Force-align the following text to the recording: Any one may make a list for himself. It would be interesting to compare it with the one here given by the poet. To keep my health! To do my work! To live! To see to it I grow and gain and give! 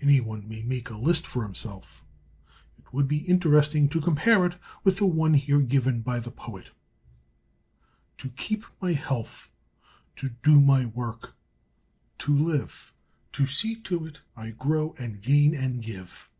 Any 0.00 0.20
one 0.20 0.48
may 0.48 0.62
make 0.62 0.88
a 0.88 0.96
list 0.96 1.26
for 1.26 1.42
himself. 1.42 2.04
It 2.78 2.92
would 2.92 3.08
be 3.08 3.26
interesting 3.28 3.88
to 3.88 4.00
compare 4.00 4.46
it 4.46 4.54
with 4.84 4.98
the 4.98 5.04
one 5.06 5.34
here 5.34 5.58
given 5.60 6.00
by 6.00 6.20
the 6.20 6.30
poet. 6.30 6.70
To 8.18 8.28
keep 8.28 8.64
my 8.80 8.92
health! 8.92 9.50
To 10.14 10.28
do 10.44 10.60
my 10.60 10.86
work! 10.86 11.34
To 12.18 12.38
live! 12.38 12.94
To 13.32 13.46
see 13.46 13.74
to 13.80 14.06
it 14.06 14.20
I 14.36 14.50
grow 14.52 14.94
and 14.96 15.20
gain 15.20 15.56
and 15.56 15.82
give! 15.82 16.30